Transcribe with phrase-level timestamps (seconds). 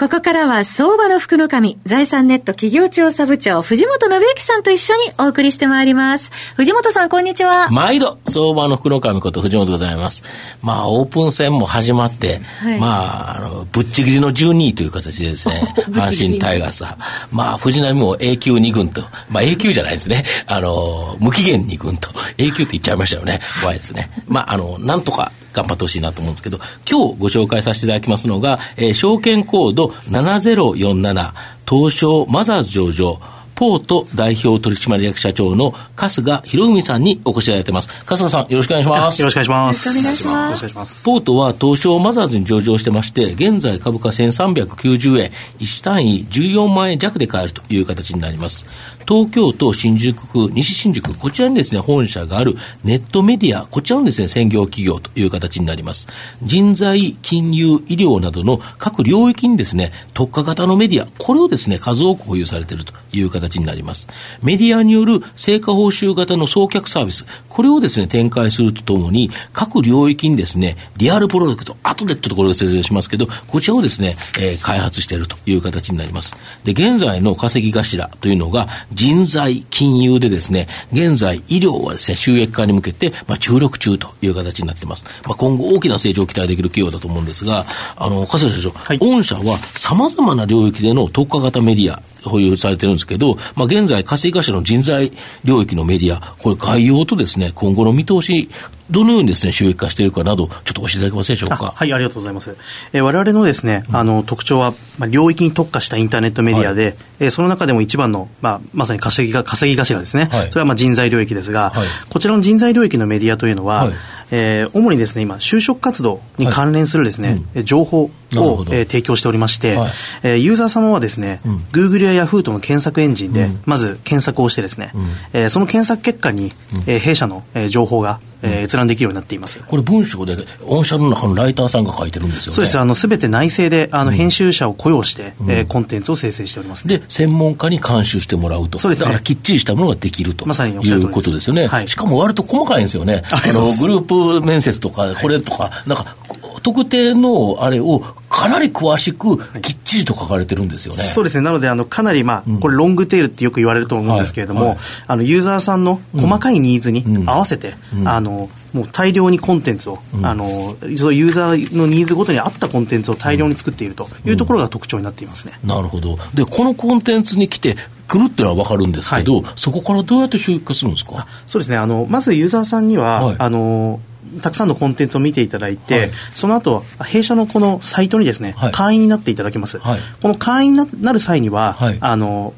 [0.00, 6.32] ここからは相場の福の神、財産ネット企業調査部長、藤本信之さんと一緒にお送りしてまいります。
[6.56, 7.68] 藤本さん、こんにちは。
[7.68, 10.22] 毎度、相場の福の神こと藤本でございます。
[10.62, 12.86] まあ、オープン戦も始まって、はい、ま
[13.32, 16.96] あ、あの、ぶっちぎりの12位という形でですね、 阪神タイガースは、
[17.30, 23.38] まあ、藤波も A 級2軍と、まあ、A 級じゃないですね、あの、無期限2軍と、A 級って言っちゃいましたよね。
[23.60, 24.10] 怖いですね。
[24.26, 26.58] まあ、あの、なんとか、頑張ってほしいなと思うんですけど、
[26.90, 31.32] 今日ご紹介させていただきますのが、えー、証券コード7047、
[31.68, 33.20] 東証マザーズ上場、
[33.60, 37.90] ポート代表取締役社長の春日博文さんにお越しいただいてます。
[38.06, 39.20] 春日さん、よろしくお願いします。
[39.20, 39.88] よろしくお願いします。
[39.88, 41.04] よろしくお願いします。
[41.04, 48.64] ポートは東証マザーズに上場してまして、現在株価1390円、1単位14万円弱で買えるという形になります。
[49.06, 56.06] 東京都新宿区、西新宿、こちらにですね、本社があるネットメディア、こちらのですね、専業企業という形になります。
[56.42, 64.08] 人材、金融、医療などの各領域にですね、特化型のメディア、これをですね、数多く保有されているという形になります。
[64.42, 76.36] メディアによる成果報酬型の送客サービス、これをですね、展開するとともに、各領域にですね、リアルプロダクト、後でちょっとこれを説明しますけど、こちらをですね、えー、開発しているという形になります。
[76.64, 78.68] で、現在の稼ぎ頭というのが、
[79.00, 85.22] 人材、金融でですね、現在医療はですね、収益化に向けて、まあ、注力中という形になっています。
[85.26, 87.64] まあ、今後大きな成長を期待できる企業だと思うんですが、
[87.96, 95.12] あの、加瀬社長、はい、御社は様々な領域での特化型メディア、保有されてるんですけど、まあ、現在、稼ぎ頭の人材
[95.44, 98.50] 領域のメディア、これ概要とですね、今後の見通し、
[98.90, 101.72] どのようにですね、収益化しているかなど、ちょっと教えていただけますでしょうか？
[101.76, 102.56] はい、ありがとうございます。
[102.92, 110.28] えー、我々のですね、あの、特徴は、まあ、領域に特化したインターネットメディアで、はい、えー、その中でも一番の、まあ、まさに稼ぎが、稼ぎ頭ですね。
[110.32, 113.92] はい、それはまあ人材領域ですが、はい、こちらの人材領域のメディアというのは、はい、
[114.30, 119.90] えー、主にですね、今、就職活動に関連するですね、うん、情報を、えー、提供しておりまして、はい、
[120.22, 126.52] えー、ユーザー様はですね、うん、Google や Yahoo との検索エンジンで、まず検索をしてですね、うん、えー、その検索結果に、
[126.86, 129.60] えー、弊社の、えー、情報が、えー、閲覧できるようになっています。
[129.66, 130.36] これ文章で、
[130.66, 132.56] 御社の中のライターさんが書いてるんですよね。
[132.56, 132.78] そうです。
[132.78, 138.78] あの、すべて内政で、あの、編集者を雇用して、うん、えー、コンテンツを生成しております、ね、で、専門家に監修してもらうと。
[138.78, 140.46] そうです、ね、だからきっちりしたものができると。
[140.46, 141.66] まさにいうことですよね。
[141.66, 143.22] はい、しかも割と細かいんですよね。
[143.30, 146.16] あの、グループ面接とか、これとか、はい、なんか、
[146.62, 151.02] 特定のあれをかなり詳しく、きっちりと書かれてるんですよね。
[151.02, 151.42] そうですね。
[151.42, 154.78] なので、あの、かなり、まあ、これ、ロングテールってよく言われると思うんですけれども、はいはい、
[155.08, 165.58] あの、ユーザーさんの細かいニーズに合わせて、うん、あの、もう大量にコンテンツを、うん、あの、ユーザーのニーズごとに合ったコンテンツを大量に作っているというところが特徴になっていますね。
[165.62, 166.16] うん、なるほど。
[166.34, 167.76] で、このコンテンツに来て、
[168.06, 171.26] 来るっていうのは分かるんですけど、はい、そこからどうやって収益化するんですか？
[171.46, 171.76] そうですね。
[171.76, 174.00] あの、まずユーザーさんには、はい、あの、
[174.42, 182.54] たくさんのコンテンツを見ていただいて、はい、その後弊社のこのサイトにですね、はい、会員になっていただけます、はい、この会員になる際には、あの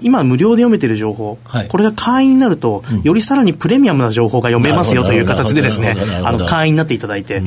[0.00, 7.42] 今無料で読めている情報、はい、これが会員になると、うん、よりさらにプレミアムな情報が読めますよという形でですね、あの会員になっていただいて、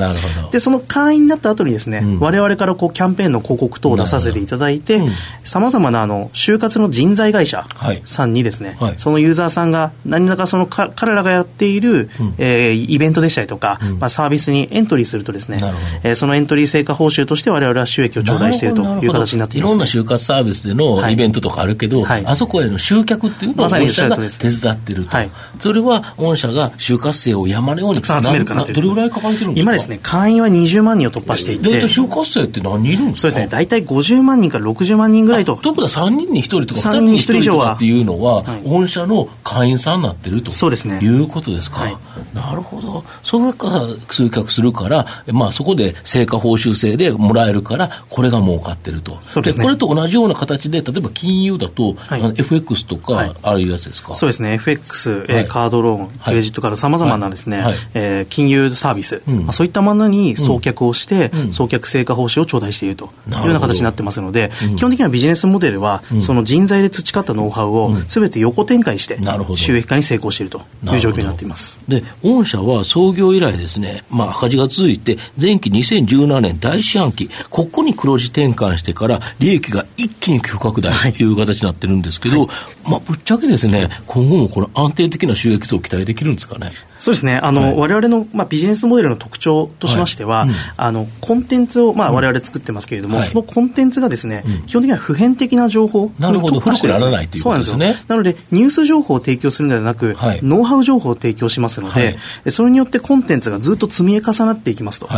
[0.52, 5.02] でその会員になった後にですね、うん、我々からこうキャンペーンの広告等を出させていただいて、
[5.44, 7.66] さまざまなあの就活の人材会社
[8.06, 15.58] さんにですね、はい、そのユーザーさんが何らかそのか彼らがやっている、うん、えー、イベントでしたりとか、うん、まあ、サービスにエントリーするとですね、
[16.04, 29.72] えー、そのエントリー成果報酬として我々は収益を頂戴しているという形になっています、ね、いろんな就活サービスでのイベントとかあるけど、はい、あそこへの集客っていうのを御社が手伝ってると、はい、それは御社が就活生を山のように集めるかなどれぐらいかかれてるんですか？
[29.72, 33.22] 今ですね、会員は20万人を突破していて、大体就活生って何人いるんですか？
[33.22, 35.56] そうですね、大体50万人から60万人ぐらいと。
[35.56, 40.52] ということは3人に1人とか2人に1人とかっていうのは、御社の会員さんになってると。
[40.52, 41.82] そうです、ね、いうことですか？
[41.82, 41.98] はい、
[42.34, 43.04] なるほど。
[43.24, 43.82] それから
[44.12, 49.18] 集客するから、まあ、そこで成果報酬制でもらえるから、これが儲かってると。
[49.26, 54.16] そうですね、これと同じような形で、例えば金融だと、はい、FX とか、ああいうやつですか？
[54.16, 69.20] そうですね、FX、えー、カードローン、クレジットカード、さまざまなですね、はい、えー、金融サービス、うん、まあ、そういったものに送客をして、うん、送客成果報酬を頂戴しているというような形になってますので、うん、基本的にはビジネスモデルは、その人材で培ったノウハウをすべて横展開して、
[69.56, 70.62] 収益化に成功していると
[70.94, 71.78] いう状況になっています。
[71.88, 82.50] で御社は創業以来ですね、まあ、赤字が続いて、前期2017年第四半期、ここに黒字転換してから、利益が一気に急拡大という形になってるんですですけど、はい、
[82.92, 86.72] まあ、ぶっちゃけですね、今後もこの安定的な収益増を期待できるんですかね。
[87.00, 97.96] そうですね、あの、はい、我々の、まあ、ビジネスモデルの特徴としましては、はいうん、あのコンテンツを、まあ、我々作ってますけれども、うん、そのコンテンツがですね、うん、基本的には普遍的な情報なるほど、古くならないということですね。
[98.08, 102.18] なので、ニュース情報を提供するのではなく、はい、ノウハウ情報を提供しますので、
[102.50, 105.10] それによってコンテンツがずっと積み重なっていきますと。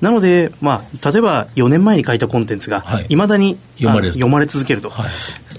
[0.00, 3.16] なので、まあ、例えば4年前に書いたコンテンツが、い。
[3.16, 4.92] まだに読まれ読まれ続けると。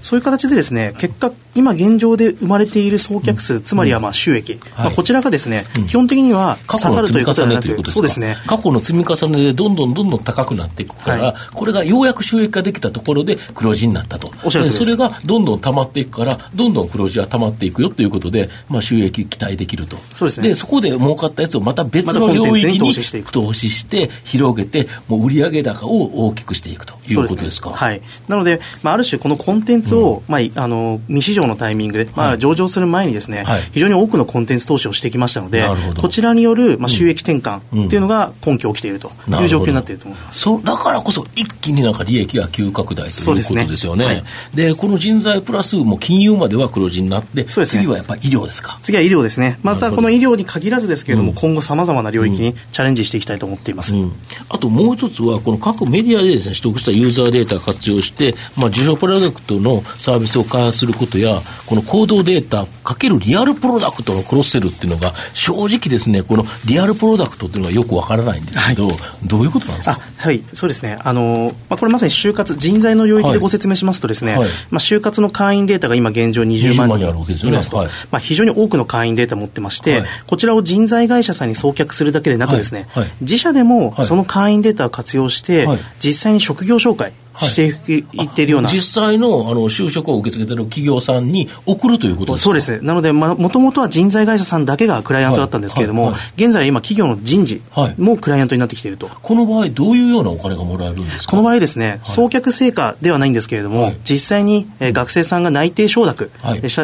[0.01, 8.37] そういう形でですね、結果、今現状で生まれている送客数、うん、つまりはまあ収益、うんまあ、こちらがですね、うん、基本的には下がるということではなく、そうですね。
[8.47, 14.31] 過去の積み重ねでどんどんどんどん高くなっていくから、はい、これがようやく収益ができたところで黒字になったと。
[14.49, 19.97] それがどんどん溜まっていくから、どんどん黒字は溜まっていくよということで、まあ収益期待できると。
[20.13, 20.49] そうですね。
[20.49, 27.69] で、そこで儲かったやつをまた別の領域に投資して、広げて、もう売上高を大きくしていくということですか？
[27.69, 28.01] すね、はい。
[28.27, 35.65] なので、まあある種このコンテンツを、まああの未市場のタイミングで、まあ、上場する前にですね、はい、非常に多くのコンテンツ投資をしてきましたので、
[35.99, 44.23] こちらによる、まあ、収益転換というのが根拠起きているという状況になっていると思います、そうだからこそ、一気になんか利益が急拡大ということですよね。
[44.53, 48.77] で、この人材プラス、も金融までは黒字になって、ね、次はやっぱり医療ですか？
[48.81, 49.59] 次は医療ですね。
[49.63, 54.11] またこの医療に限らずですけれども、うん、今後、さまざまな領域にチャレンジしていきたいと思っています、うん、
[54.49, 69.99] あともう一つは、この各メディアでです、ね、取得したユーザーデータを活用して、まあ、受賞プロダクトのサービスを開発することや、この行動データかけるリアルプロダクトのクロスセルっていうのが、正直ですね、このリアルプロダクトっていうのがよくわからないんですけど、はい、どういうことなんですか？
[70.19, 70.99] はい、そうですね。
[71.01, 82.89] あの、まあ、これまさに就活、人材の領域でご説明しますとですね、はい、まあ、就活の会員データが今現状20万人いますと、はい、まあ、非常に多くの会員データを持ってまして、こちらを人材会社さんに送客するだけでなくですね、
[83.21, 85.67] 自社でもその会員データを活用して、
[86.03, 87.13] 実際に職業紹介、
[87.47, 96.11] していっているような、実際のあの就職を受け付けてる企業さんに送るということですそうです、なので、もともとは人材会社さんだけがクライアントだったんですけれども、はい。
[96.13, 96.21] はい。
[96.21, 97.61] はい、現在、今、企業の人事
[97.97, 101.31] もクライアントになってきていると、この場合、どういうようなお金がもらえるんですか？
[101.31, 106.31] この場合ですね、送客成果ではないんですけれども、実際に、えー、学生さんが内定承諾、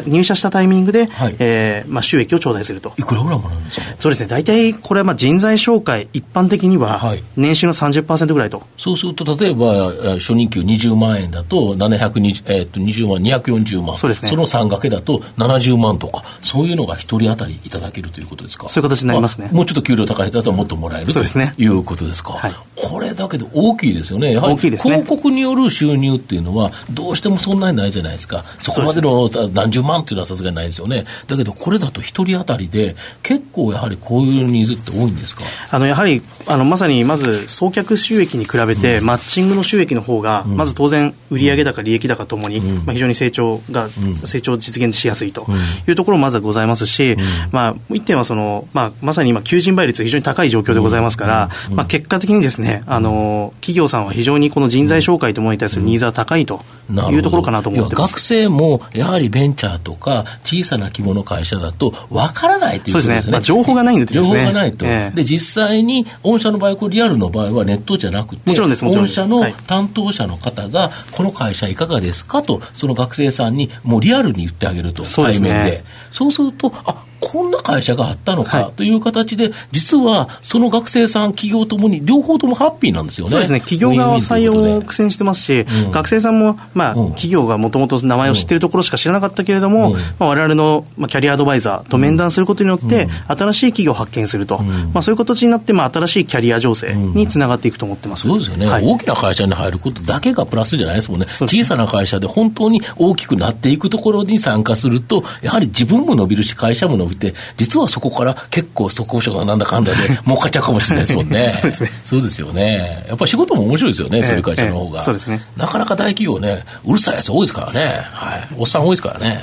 [0.08, 2.94] 入社したタイミングで、はい、えー、まあ、収益を頂戴すると。
[2.98, 3.86] いくらぐらいもらえるんですか？
[4.00, 7.02] そうですね、大体これはまあ人材紹介、一般的には
[7.36, 8.64] 年収の30%ぐらいと。
[8.78, 13.96] そうすると、例えば初任給20万円円だと720、えー、と20万、240万。
[13.96, 18.70] そ、ね、その3掛けだと70万とか、そういうのが1人当たりいただけるということですか？
[18.70, 19.50] そういう形になりますね。
[19.52, 21.22] もうちょっと給料高い人だともっともらえるとい
[21.68, 22.34] うことですか？
[22.34, 24.34] はい、これだけで大きいですよね。
[24.34, 28.44] やはり広告による収入っていうのは、どうしてもそんなにないじゃないですか。
[28.60, 31.06] そこまでの何十万っていうのはさすがにないですよね。
[31.28, 35.44] だけど、これだと1人当たりで、結構やはりこういうニーズって多いんですか？
[35.72, 43.90] あのやはりあのまさにまず送客収益に比べて、うん、マッチングの収益の方が、まず当然売上高、利益高ともに、まあ、非常に成長が、
[44.26, 45.48] 成長実現しやすいと
[45.88, 47.18] いうところもまずはございますし、
[47.52, 63.22] まあ、一点はその、まあ、まさに今、求人倍率、非常に高い状況でございますから、まあ、結果的にですねあのの企業さんは非常にこの人材紹介というものに対するニーズは高いというところかなと思って学生もやはりベンチャーとか、小さな規模の会社だと、分からないということですね。
[63.22, 64.22] すねまあ、情報がないんですね。
[64.22, 64.86] 情報がないと。
[64.86, 68.56] えー、で、実際に、御社の場合、リアルの場合はネットじゃなくて。
[68.56, 75.84] 御社の担当者の方が、この会社いかがですかと、その学生さんにもうリアルに言ってあげると、対面で。
[76.12, 83.32] そうすると、あこんな会社があったのかという形で、実はその学生さん、企業ともに、両方ともハッピーなんですよね。
[83.32, 89.94] そうですね、企業側は採用を苦戦してますし、うん、学生さんも、まあ、うん、企業がもともと名前を知っているところしか知らなかったけれども、うん。
[89.94, 111.54] まあ、我々の、まあ、キャリアアドバイザーと面談することによって、新しい企業を発見すると、まあ、そういう形になって、まあ、新しいキャリア情勢につながっていくと思ってます、そうですよね、はい、大きな会社に入ることだけがプラスじゃないですもんね、小さな会社で本当に大きくなっていくところに参加すると、やはり自分も伸びるし、会社も伸びて、実はそこから結構、ストックオプションがなんだかんだで 儲かっちゃうかもしれないですもんね。
[111.62, 111.92] そうですね。
[112.04, 113.06] そうですよね。
[113.08, 115.04] やっぱり仕事も面白いですよね、そういう会社の方が。
[115.04, 115.42] そうですね。
[115.58, 117.88] なかなか大企業ね、うるさいやつ多いですからね。
[118.12, 118.48] はい。
[118.58, 119.42] おっさん多いですからね。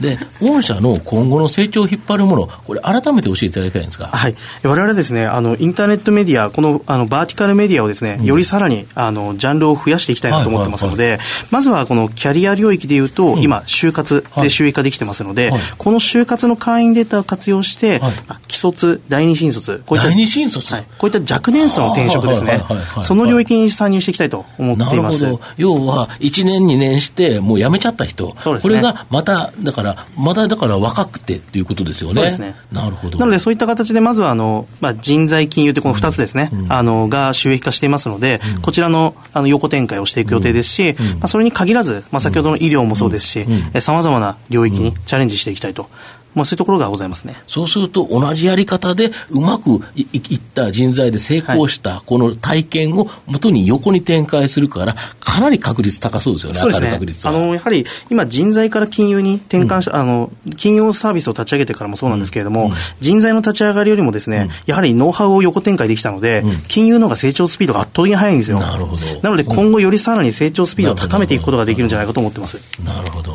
[0.00, 4.06] で、御社の今後の成長を引っ張るもの、これ、改めて教えていただきたいんですか？
[4.06, 4.34] はい、
[4.64, 11.18] われわれですね、あのインターネットメディア、このあのバーティカルメディアをですね、よりさらにあのジャンルを増やしていきたいなと思ってますので、
[11.50, 18.12] まずはこのキャリア領域でいうと、うん、今、就活で収益化できてますので、はい、この就活の会員データを活用して、はい、
[18.48, 22.62] 既卒、第二新卒、こういった第二新卒、はい、こういった若年層の転職ですね、
[23.02, 25.24] その領域に参入していきたいと思っています。
[25.56, 32.36] 要は、1年、2年して、もう辞めちゃった人、ね、これがまた、だから、ら、まだだから若くてっていうことですよね。
[32.38, 32.56] ね。
[32.72, 33.18] なるほど。
[33.18, 43.46] なので、そういった形で、まずは、あの、まあ、人材金融ってこの2つですね、うん、あの、が収益化していますので、うん、こちらの、あの、横展開をしていく予定ですし、まあ、それに限らず、まあ、先ほどの医療もそうですし、
[43.80, 45.88] さまざまな領域にチャレンジしていきたいと
[46.34, 47.36] まあ、そういうところがございますね。
[47.46, 56.90] そうすると、同じやり方でうまくいいった人材で成功した、この体験をもとに横に展開するから、かなり確率高そうですよね、そうですね。
[56.90, 68.60] 確率あのやはり今、人材から金融に転換し、うん、あの金融サービスを立ち上げてからもそうなんですけれども、うん、人材の立ち上がりよりもですね、うん、やはりノウハウを横展開できたので、金融の方が成長スピードが圧倒的に速いんですよ。
[68.60, 69.02] なるほど。
[69.22, 72.60] なので今後よりさらに成長スピードを高めていくことができるんじゃないかと思ってます。
[72.84, 73.34] なるほど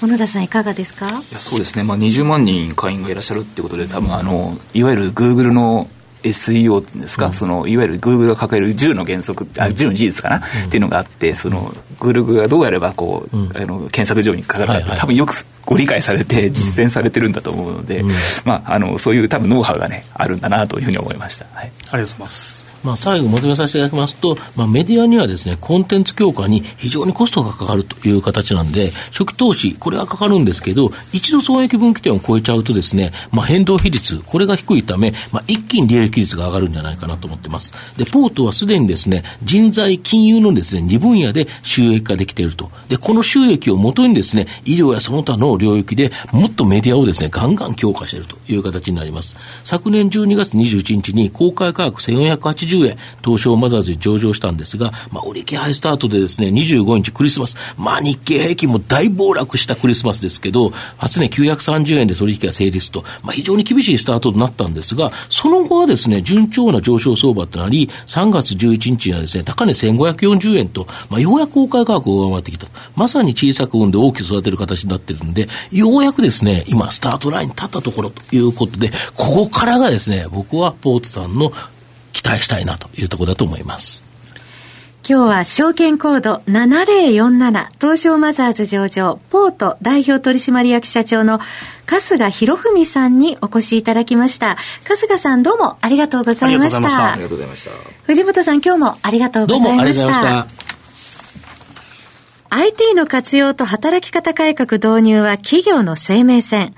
[0.00, 1.08] 小野田さんいかがですか？
[1.08, 5.88] いやそうですね、まあ、20万人会員がいらっしゃるってことで多分あのいわゆるグーグルの
[6.22, 15.34] SEO っていうんですか、うん、そのいわゆるグーグルが掲げる10の原則、あ10の事実かな、うん、っていうのがあって、そのグーグルがどうやればこう、うん、あの検索上にかかるかって、はいはい、多分よく
[15.64, 18.02] ご理解されて実践されてるんだと思うので、
[18.44, 21.46] まあ、あのそういう多分ノウハウがねあるんだなというふうに思いました。
[21.54, 22.65] はい、ありがとうございます。
[22.82, 37.72] まあ、最後まとめさせていただきますと、まあ、メディアにはですね、コンテンツ強化に非常にコストがかかるという形なんで、初期投資、これはかかるんですけど、一度損益分岐点を超えちゃうとですね、まあ、変動比率、これが低いため、まあ、一気に利益率が上がるんじゃないかなと思ってます。
[37.96, 42.70] で、ポートはすでにですね、人材、金融のですね、2分野で収益化できていると。
[42.88, 49.36] で、この収益をもとにですね、医療やその他の領域でもっとメディアをですね、ガンガン強化しているという形になります。
[49.64, 72.66] 昨年12月21日に公開価格1480円、東証マザーズに上場したんですが、まあ、売り気配スタートでですね、25日クリスマス、まあ、日経平均も大暴落したクリスマスですけど、初値930円で取引が成立と、まあ、非常に厳しいスタートとなったんですが、その後はですね、順調な上昇相場となり、3月11日にはですね、高値1540円と、まあ、ようやく公開価格を上回ってきた。
[72.94, 81.52] まさに小さく産んで大きく育てる形になってるんで、ようやくですね、今、スタートラインに立ったところということで、ここからがですね、僕はポートさんの
[82.16, 84.06] 期待したいなというところだと思います。
[85.08, 91.38] 今日は証券コード7047東証マザーズ上場ポート代表取締役社長の
[91.86, 94.56] 春日博文さんにお越しいただきました。
[94.84, 97.12] 春日さんどうもありがとうございました。
[97.12, 97.70] ありがとうございました。
[98.04, 99.68] 藤本さん今日もありがとうございました。
[99.68, 100.66] どうもありがとうございました。
[102.48, 106.74] IT の活用と働き方改革導入は企業の生命線。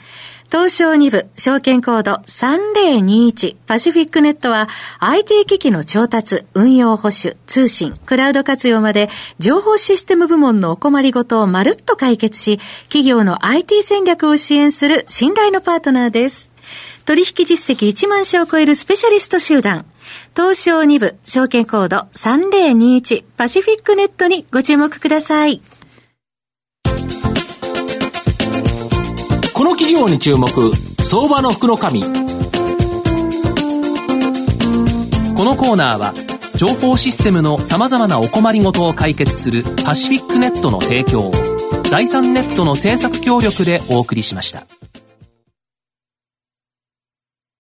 [0.50, 4.66] 東証2部、証券コード3021パシフィックネットは
[4.98, 16.50] IT 機器の調達、運用保守、通信、クラウド活用まで情報システム部門のお困りごとをまるっと解決し、企業の IT 戦略を支援する信頼のパートナーです。
[17.04, 19.84] 取引実績1万社を超えるスペシャリスト集団。
[20.34, 25.60] 東証2部、証券コード3021パシフィックネットにご注目ください。
[29.58, 30.46] この企業に注目
[31.02, 32.06] 相場の福の神こ
[35.42, 36.12] のコーナーは
[36.54, 41.32] 情報システムのさまざまなお困りごとを解決するパシフィックネットの提供を
[41.90, 44.77] 財産ネットの政策協力でお送りしました。